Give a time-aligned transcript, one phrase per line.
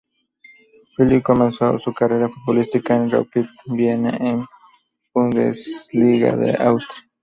[0.97, 4.47] Philipp comenzó su carrera futbolística en el Rapid Viena de la
[5.13, 7.03] Bundesliga de Austria.